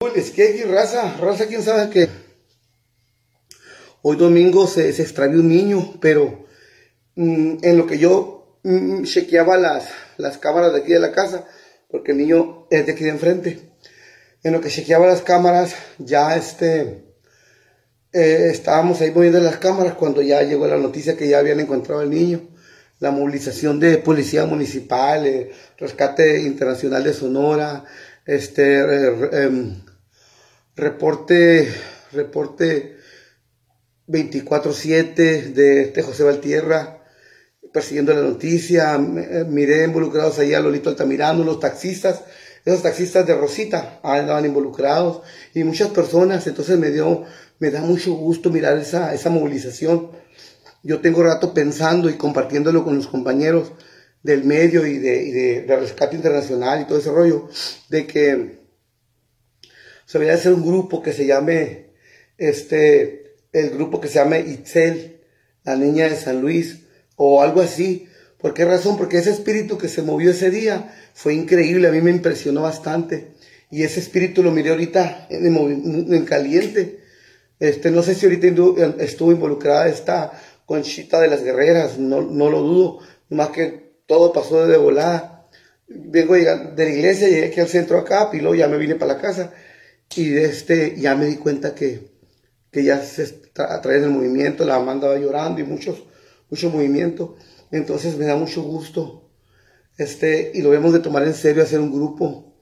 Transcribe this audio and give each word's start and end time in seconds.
Es 0.00 0.30
que 0.30 0.50
aquí 0.50 0.62
raza, 0.62 1.16
raza, 1.20 1.48
quién 1.48 1.60
sabe 1.60 1.90
que 1.90 2.08
hoy 4.02 4.16
domingo 4.16 4.68
se, 4.68 4.92
se 4.92 5.02
extravió 5.02 5.40
un 5.40 5.48
niño, 5.48 5.98
pero 6.00 6.46
mm, 7.16 7.56
en 7.62 7.76
lo 7.76 7.84
que 7.88 7.98
yo 7.98 8.60
mm, 8.62 9.02
chequeaba 9.02 9.56
las, 9.56 9.88
las 10.16 10.38
cámaras 10.38 10.72
de 10.72 10.82
aquí 10.82 10.92
de 10.92 11.00
la 11.00 11.10
casa, 11.10 11.46
porque 11.90 12.12
el 12.12 12.18
niño 12.18 12.68
es 12.70 12.86
de 12.86 12.92
aquí 12.92 13.02
de 13.02 13.10
enfrente, 13.10 13.72
en 14.44 14.52
lo 14.52 14.60
que 14.60 14.68
chequeaba 14.68 15.08
las 15.08 15.22
cámaras, 15.22 15.74
ya 15.98 16.36
este, 16.36 17.02
eh, 18.12 18.50
estábamos 18.52 19.00
ahí 19.00 19.10
moviendo 19.10 19.40
las 19.40 19.56
cámaras 19.56 19.94
cuando 19.94 20.22
ya 20.22 20.44
llegó 20.44 20.68
la 20.68 20.76
noticia 20.78 21.16
que 21.16 21.26
ya 21.26 21.40
habían 21.40 21.58
encontrado 21.58 22.02
al 22.02 22.10
niño. 22.10 22.48
La 23.00 23.10
movilización 23.10 23.80
de 23.80 23.98
policía 23.98 24.44
municipal, 24.44 25.26
eh, 25.26 25.50
rescate 25.76 26.40
internacional 26.42 27.02
de 27.02 27.12
Sonora, 27.12 27.84
este, 28.26 28.78
em, 29.44 29.87
reporte, 30.78 31.68
reporte 32.12 32.96
24-7 34.06 35.52
de 35.52 35.82
este 35.82 36.02
José 36.02 36.22
Valtierra, 36.22 37.02
persiguiendo 37.72 38.14
la 38.14 38.22
noticia, 38.22 38.94
eh, 38.94 39.44
miré 39.46 39.84
involucrados 39.84 40.38
ahí 40.38 40.54
a 40.54 40.60
Lolito 40.60 40.88
Altamirano, 40.88 41.44
los 41.44 41.60
taxistas, 41.60 42.22
esos 42.64 42.82
taxistas 42.82 43.26
de 43.26 43.34
Rosita 43.34 44.00
andaban 44.02 44.46
involucrados 44.46 45.22
y 45.52 45.64
muchas 45.64 45.88
personas, 45.88 46.46
entonces 46.46 46.78
me 46.78 46.90
dio, 46.90 47.24
me 47.58 47.70
da 47.70 47.80
mucho 47.80 48.12
gusto 48.12 48.50
mirar 48.50 48.78
esa, 48.78 49.14
esa 49.14 49.30
movilización. 49.30 50.12
Yo 50.82 51.00
tengo 51.00 51.22
rato 51.22 51.52
pensando 51.52 52.08
y 52.08 52.14
compartiéndolo 52.14 52.84
con 52.84 52.96
los 52.96 53.08
compañeros 53.08 53.72
del 54.22 54.44
medio 54.44 54.86
y 54.86 54.92
y 54.92 54.98
de, 54.98 55.62
de 55.62 55.76
rescate 55.76 56.16
internacional 56.16 56.82
y 56.82 56.84
todo 56.86 56.98
ese 56.98 57.10
rollo, 57.10 57.48
de 57.88 58.06
que 58.06 58.67
se 60.08 60.16
debería 60.16 60.38
hacer 60.38 60.54
un 60.54 60.64
grupo 60.64 61.02
que 61.02 61.12
se 61.12 61.26
llame, 61.26 61.90
este, 62.38 63.34
el 63.52 63.68
grupo 63.68 64.00
que 64.00 64.08
se 64.08 64.14
llame 64.14 64.40
Itzel, 64.40 65.20
la 65.64 65.76
niña 65.76 66.08
de 66.08 66.16
San 66.16 66.40
Luis, 66.40 66.78
o 67.16 67.42
algo 67.42 67.60
así. 67.60 68.08
¿Por 68.38 68.54
qué 68.54 68.64
razón? 68.64 68.96
Porque 68.96 69.18
ese 69.18 69.32
espíritu 69.32 69.76
que 69.76 69.88
se 69.88 70.00
movió 70.00 70.30
ese 70.30 70.48
día 70.50 70.94
fue 71.12 71.34
increíble, 71.34 71.88
a 71.88 71.90
mí 71.90 72.00
me 72.00 72.10
impresionó 72.10 72.62
bastante. 72.62 73.34
Y 73.70 73.82
ese 73.82 74.00
espíritu 74.00 74.42
lo 74.42 74.50
miré 74.50 74.70
ahorita 74.70 75.26
en, 75.28 76.14
en 76.14 76.24
caliente. 76.24 77.00
Este, 77.60 77.90
no 77.90 78.02
sé 78.02 78.14
si 78.14 78.24
ahorita 78.24 78.46
estuvo 79.00 79.30
involucrada 79.30 79.88
esta 79.88 80.32
conchita 80.64 81.20
de 81.20 81.28
las 81.28 81.44
guerreras, 81.44 81.98
no, 81.98 82.22
no 82.22 82.48
lo 82.48 82.62
dudo, 82.62 83.00
más 83.28 83.50
que 83.50 83.92
todo 84.06 84.32
pasó 84.32 84.66
de 84.66 84.78
volada. 84.78 85.50
Vengo 85.86 86.32
de 86.32 86.84
la 86.84 86.90
iglesia, 86.90 87.28
llegué 87.28 87.48
aquí 87.48 87.60
al 87.60 87.68
centro 87.68 87.98
acá, 87.98 88.30
y 88.32 88.38
luego 88.38 88.54
ya 88.54 88.68
me 88.68 88.78
vine 88.78 88.94
para 88.94 89.12
la 89.12 89.20
casa 89.20 89.52
y 90.16 90.36
este, 90.36 90.98
ya 90.98 91.14
me 91.14 91.26
di 91.26 91.36
cuenta 91.36 91.74
que, 91.74 92.10
que 92.70 92.84
ya 92.84 93.02
se 93.02 93.48
a 93.58 93.80
través 93.80 94.02
del 94.02 94.10
movimiento, 94.10 94.64
la 94.64 94.78
mamá 94.78 94.92
andaba 94.92 95.18
llorando 95.18 95.60
y 95.60 95.64
muchos, 95.64 96.04
mucho 96.50 96.70
movimiento. 96.70 97.36
Entonces 97.70 98.16
me 98.16 98.26
da 98.26 98.36
mucho 98.36 98.62
gusto. 98.62 99.30
Este, 99.96 100.52
y 100.54 100.62
lo 100.62 100.70
debemos 100.70 100.92
de 100.92 101.00
tomar 101.00 101.24
en 101.24 101.34
serio, 101.34 101.62
hacer 101.62 101.80
un 101.80 101.92
grupo, 101.92 102.54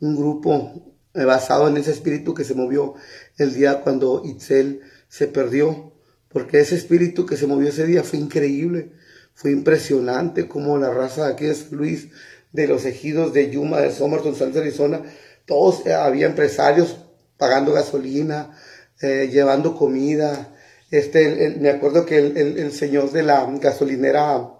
un 0.00 0.16
grupo 0.16 0.94
eh, 1.14 1.24
basado 1.24 1.68
en 1.68 1.76
ese 1.76 1.90
espíritu 1.90 2.34
que 2.34 2.44
se 2.44 2.54
movió 2.54 2.94
el 3.38 3.54
día 3.54 3.80
cuando 3.80 4.22
Itzel 4.24 4.82
se 5.08 5.26
perdió. 5.26 5.92
Porque 6.28 6.60
ese 6.60 6.76
espíritu 6.76 7.26
que 7.26 7.36
se 7.36 7.46
movió 7.46 7.68
ese 7.68 7.86
día 7.86 8.02
fue 8.02 8.18
increíble, 8.18 8.92
fue 9.34 9.52
impresionante 9.52 10.48
como 10.48 10.78
la 10.78 10.92
raza 10.92 11.26
de 11.26 11.32
aquí 11.32 11.44
de 11.44 11.54
San 11.54 11.76
Luis, 11.76 12.08
de 12.52 12.66
los 12.66 12.84
ejidos 12.84 13.32
de 13.32 13.50
Yuma, 13.50 13.80
de 13.80 13.90
Somerton, 13.90 14.34
San 14.34 14.56
Arizona, 14.56 15.02
todos, 15.46 15.86
eh, 15.86 15.94
había 15.94 16.26
empresarios 16.26 16.96
pagando 17.36 17.72
gasolina, 17.72 18.56
eh, 19.00 19.28
llevando 19.32 19.76
comida. 19.76 20.54
Este, 20.90 21.56
me 21.58 21.70
acuerdo 21.70 22.06
que 22.06 22.18
el, 22.18 22.72
señor 22.72 23.10
de 23.12 23.22
la 23.22 23.46
gasolinera, 23.60 24.50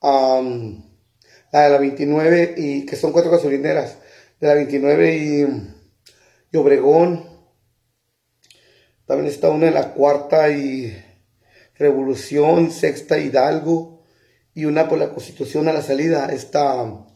la 0.00 1.62
de 1.62 1.70
la 1.70 1.78
29, 1.78 2.54
y 2.56 2.86
que 2.86 2.96
son 2.96 3.12
cuatro 3.12 3.30
gasolineras, 3.30 3.98
de 4.40 4.46
la 4.46 4.54
29 4.54 5.16
y, 6.52 6.56
Obregón, 6.56 7.28
también 9.06 9.30
está 9.30 9.50
una 9.50 9.66
en 9.66 9.74
la 9.74 9.92
cuarta 9.92 10.48
y 10.50 10.96
Revolución, 11.76 12.70
sexta 12.70 13.18
Hidalgo, 13.18 14.04
y 14.54 14.66
una 14.66 14.88
por 14.88 14.98
la 14.98 15.10
Constitución 15.10 15.68
a 15.68 15.72
la 15.72 15.82
salida, 15.82 16.26
está, 16.26 16.82
o 16.82 17.06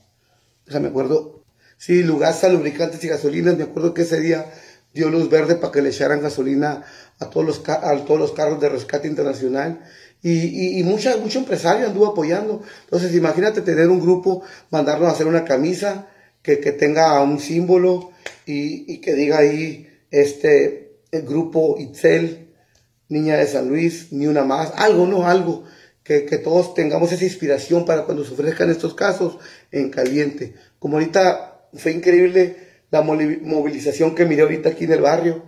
me 0.80 0.88
acuerdo, 0.88 1.37
Sí, 1.78 2.02
Lugasa, 2.02 2.48
lubricantes 2.48 3.02
y 3.04 3.08
gasolinas. 3.08 3.56
Me 3.56 3.62
acuerdo 3.62 3.94
que 3.94 4.02
ese 4.02 4.20
día 4.20 4.52
dio 4.92 5.10
luz 5.10 5.30
verde 5.30 5.54
para 5.54 5.72
que 5.72 5.80
le 5.80 5.90
echaran 5.90 6.20
gasolina 6.20 6.84
a 7.20 7.30
todos 7.30 7.46
los, 7.46 7.68
a 7.68 7.96
todos 8.04 8.18
los 8.18 8.32
carros 8.32 8.60
de 8.60 8.68
rescate 8.68 9.06
internacional. 9.06 9.80
Y, 10.20 10.80
y, 10.80 10.82
mucha, 10.82 11.16
mucho 11.18 11.38
empresario 11.38 11.86
anduvo 11.86 12.08
apoyando. 12.08 12.62
Entonces, 12.82 13.14
imagínate 13.14 13.60
tener 13.60 13.88
un 13.88 14.00
grupo, 14.00 14.42
mandarnos 14.70 15.08
a 15.08 15.12
hacer 15.12 15.28
una 15.28 15.44
camisa 15.44 16.08
que, 16.42 16.58
que 16.58 16.72
tenga 16.72 17.22
un 17.22 17.38
símbolo 17.38 18.10
y, 18.44 18.92
y, 18.92 19.00
que 19.00 19.14
diga 19.14 19.38
ahí, 19.38 19.88
este, 20.10 21.02
el 21.12 21.22
grupo 21.22 21.76
Itzel, 21.78 22.48
Niña 23.08 23.36
de 23.36 23.46
San 23.46 23.68
Luis, 23.68 24.12
ni 24.12 24.26
una 24.26 24.42
más, 24.42 24.72
algo, 24.74 25.06
no, 25.06 25.28
algo, 25.28 25.64
que, 26.02 26.24
que 26.24 26.38
todos 26.38 26.74
tengamos 26.74 27.12
esa 27.12 27.24
inspiración 27.24 27.84
para 27.84 28.04
cuando 28.04 28.24
se 28.24 28.32
ofrezcan 28.32 28.68
estos 28.68 28.94
casos 28.94 29.38
en 29.70 29.90
caliente. 29.90 30.54
Como 30.80 30.96
ahorita 30.96 31.57
fue 31.74 31.92
increíble 31.92 32.56
la 32.90 33.02
movilización 33.02 34.14
que 34.14 34.24
miré 34.24 34.42
ahorita 34.42 34.70
aquí 34.70 34.84
en 34.84 34.92
el 34.92 35.02
barrio. 35.02 35.42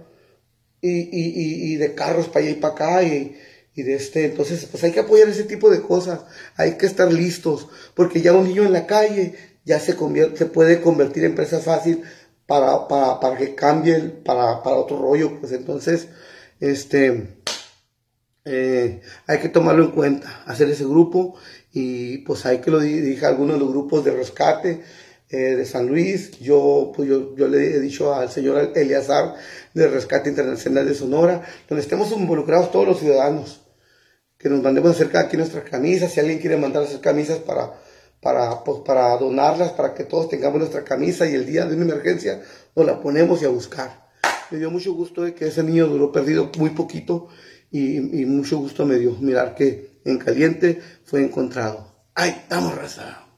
Y, 0.82 0.88
y, 0.91 1.72
y, 1.72 1.76
de 1.76 1.94
carros 1.94 2.28
para 2.28 2.41
allá 2.41 2.50
y 2.50 2.54
para 2.54 2.75
acá. 2.75 3.03
Y, 3.03 3.36
y, 3.75 3.82
de 3.82 3.94
este, 3.94 4.25
entonces, 4.25 4.64
pues 4.66 4.82
hay 4.84 4.92
que 4.92 5.00
apoyar 5.00 5.28
ese 5.28 5.44
tipo 5.44 5.70
de 5.70 5.82
cosas. 5.82 6.20
Hay 6.56 6.76
que 6.76 6.86
estar 6.86 7.12
listos. 7.12 7.69
Porque 7.94 8.20
ya 8.22 8.32
un 8.32 8.47
niño 8.47 8.64
en 8.64 8.72
la 8.72 8.86
calle 8.86 9.34
ya 9.64 9.78
se, 9.78 9.94
convierte, 9.97 10.47
puede 10.47 10.81
convertir 10.81 11.25
en 11.25 11.34
presa 11.34 11.60
fácil 11.60 12.03
para, 12.47 12.88
para, 12.88 13.20
para 13.20 13.37
que 13.37 13.54
cambie 13.54 13.98
para, 13.98 14.62
para 14.62 14.76
otro 14.76 14.98
rollo. 14.98 15.38
Pues 15.38 15.52
entonces, 15.52 16.08
este, 16.60 17.37
eh, 18.47 19.02
hay 19.26 19.38
que 19.38 19.50
tomarlo 19.50 19.84
en 19.84 19.91
cuenta, 19.91 20.42
hacer 20.47 20.70
ese 20.70 20.84
grupo. 20.84 21.37
Y 21.72 22.19
pues 22.19 22.47
hay 22.47 22.58
que 22.58 22.70
lo 22.70 22.81
dije 22.81 23.25
a 23.25 23.28
algunos 23.28 23.56
de 23.56 23.60
los 23.60 23.70
grupos 23.70 24.04
de 24.04 24.12
rescate 24.12 24.82
eh, 25.31 25.55
de 25.57 25.65
San 25.65 25.87
Luis. 25.87 26.33
Yo, 26.41 26.93
pues 26.95 27.09
yo, 27.09 27.37
yo, 27.37 27.49
le 27.49 27.77
he 27.77 27.81
dicho 27.81 28.13
al 28.15 28.31
señor 28.31 28.73
Eliazar 28.75 29.35
del 29.73 29.93
Rescate 29.93 30.29
Internacional 30.29 30.87
de 30.87 30.95
Sonora, 30.95 31.43
donde 31.69 31.83
estemos 31.83 32.11
involucrados 32.13 32.73
todos 32.73 32.87
los 32.87 32.99
ciudadanos, 32.99 33.61
que 34.37 34.49
nos 34.49 34.63
mandemos 34.63 34.91
a 34.91 34.95
hacer 34.95 35.11
cada 35.11 35.29
quien 35.29 35.41
nuestras 35.41 35.65
camisas. 35.65 36.13
Si 36.13 36.21
alguien 36.21 36.41
quiere 36.41 36.57
mandar 36.57 36.83
hacer 36.83 37.01
camisas 37.01 37.39
para, 37.39 37.73
para, 38.21 38.65
pues, 38.65 38.81
para 38.85 39.17
donarlas, 39.19 39.73
para 39.73 39.95
que 39.95 40.05
todos 40.05 40.29
tengamos 40.29 40.59
nuestra 40.59 40.83
camisa 40.83 41.29
y 41.29 41.35
el 41.35 41.47
día 41.47 41.65
de 41.65 41.77
una 41.77 41.85
emergencia 41.85 42.43
nos 42.75 42.87
la 42.87 43.01
ponemos 43.01 43.41
y 43.43 43.45
a 43.45 43.51
buscar. 43.51 44.11
Me 44.51 44.59
dio 44.59 44.71
mucho 44.71 44.95
gusto 44.95 45.23
de 45.23 45.35
que 45.35 45.47
ese 45.47 45.62
niño 45.62 45.87
duró 45.87 46.11
perdido 46.11 46.51
muy 46.59 46.71
poquito 46.71 47.29
y, 47.71 48.21
y 48.21 48.27
mucho 48.27 48.59
gusto 48.59 48.85
me 48.85 48.97
dio 48.97 49.12
mirar 49.21 49.55
que 49.55 50.01
en 50.05 50.19
caliente 50.19 50.81
fue 51.05 51.23
encontrado. 51.23 51.95
¡Ay, 52.15 52.47
vamos, 52.51 52.75
raza! 52.75 53.30